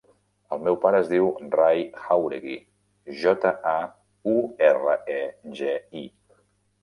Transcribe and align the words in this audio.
El 0.55 0.61
meu 0.67 0.77
pare 0.85 0.99
es 1.03 1.09
diu 1.09 1.27
Rai 1.57 1.81
Jauregi: 2.05 2.55
jota, 3.25 3.51
a, 3.71 3.75
u, 4.33 4.35
erra, 4.69 4.95
e, 5.17 5.19
ge, 5.61 5.77
i. 6.01 6.05